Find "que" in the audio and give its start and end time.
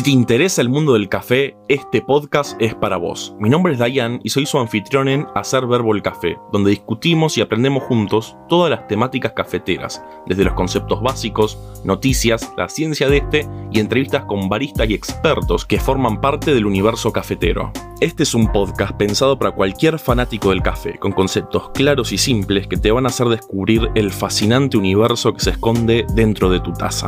15.66-15.78, 22.68-22.78, 25.34-25.40